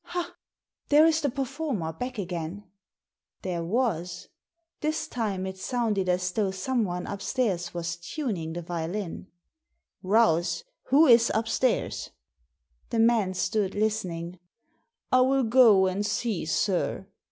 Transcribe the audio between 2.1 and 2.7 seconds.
again."